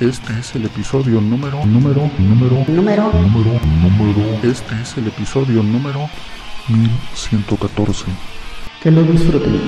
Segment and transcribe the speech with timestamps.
[0.00, 4.40] Este es el episodio número, número, número, Número número, número.
[4.42, 6.08] Este es el episodio número
[6.68, 8.06] 1114.
[8.82, 9.60] que lo disfruten.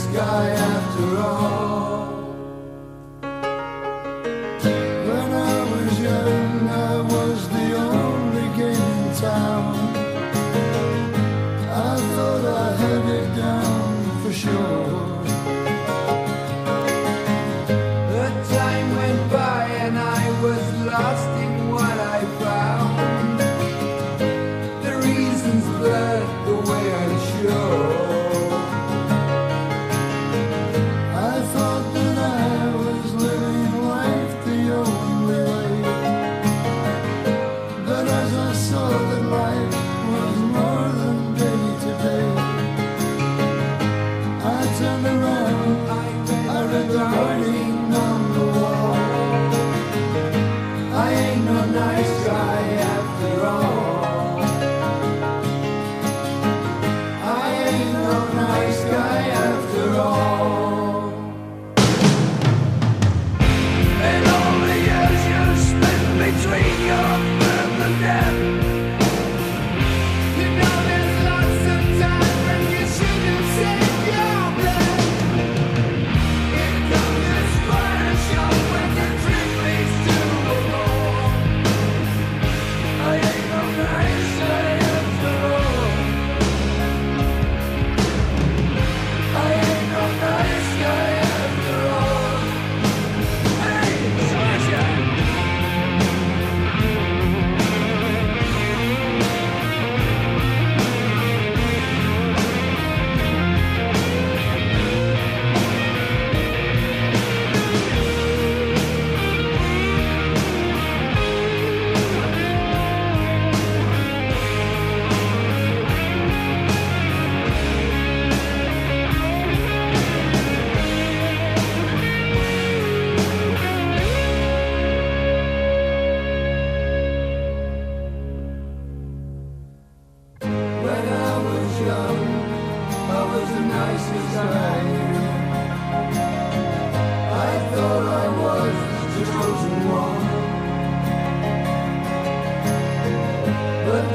[0.00, 1.59] sky after all.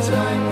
[0.08, 0.45] Time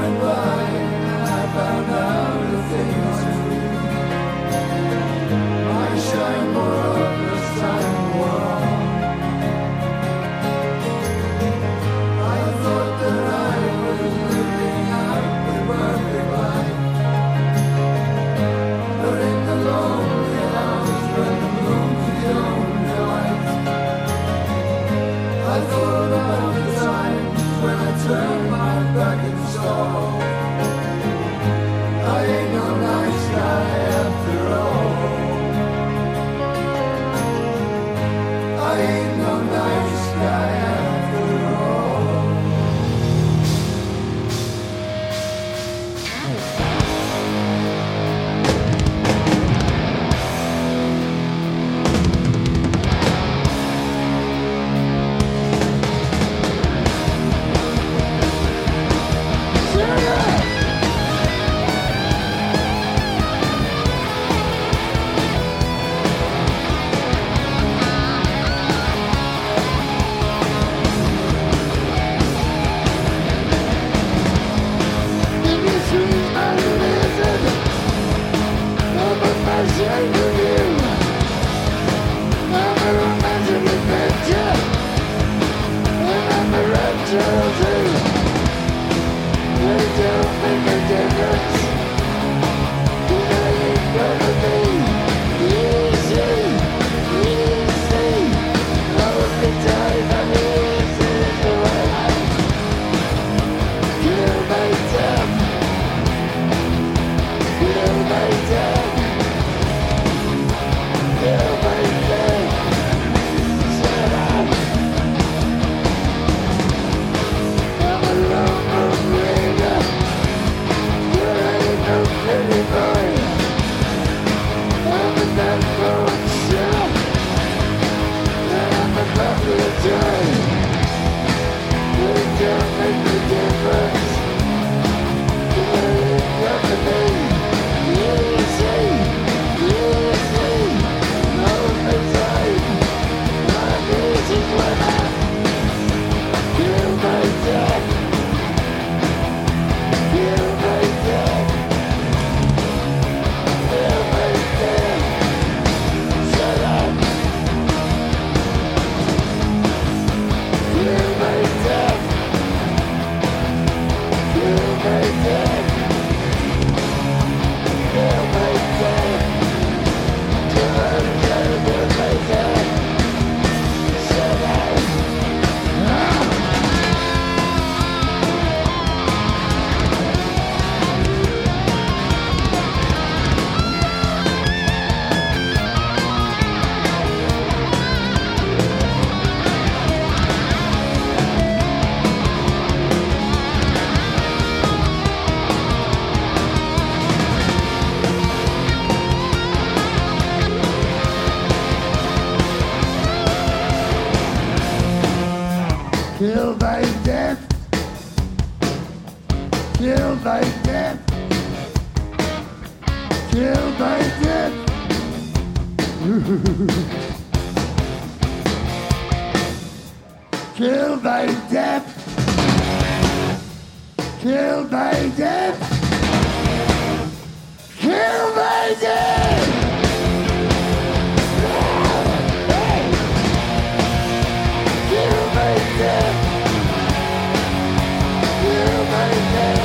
[238.94, 239.63] night.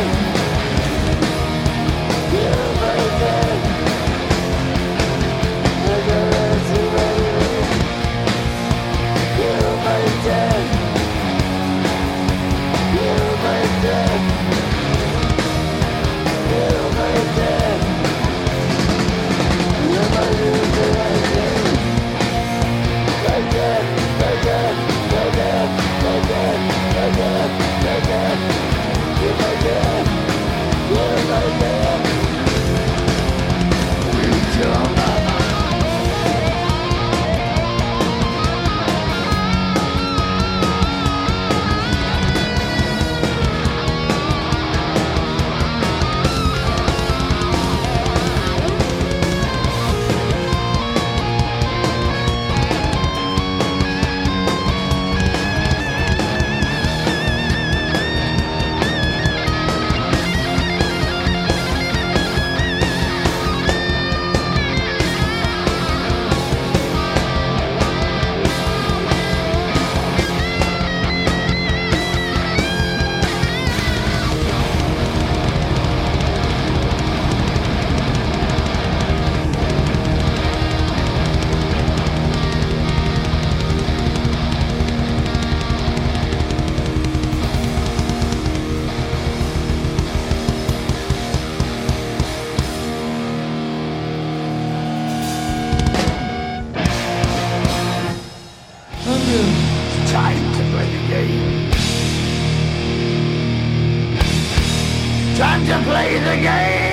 [106.29, 106.88] the game.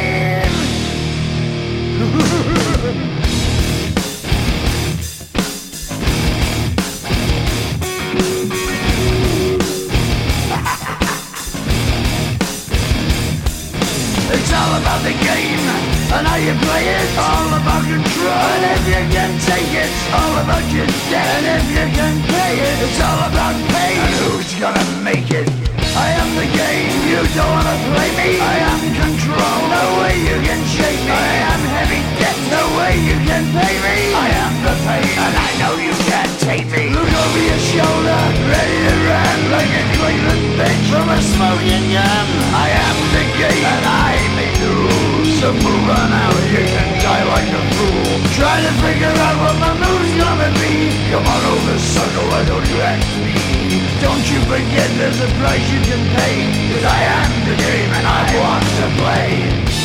[35.15, 36.91] And I know you can't take me.
[36.91, 38.19] Look over your shoulder
[38.51, 42.25] Ready to run Like a Cleveland bitch From a smoking gun.
[42.51, 45.29] I am the gate And I make the rules.
[45.39, 48.11] So move on out You can die like a fool.
[48.35, 50.91] Try to figure out what my mood's gonna be.
[51.15, 53.39] Come on over circle Why don't you ask me?
[54.03, 56.35] Don't you forget There's a price you can pay.
[56.75, 59.84] Cause I am the game And I want to play.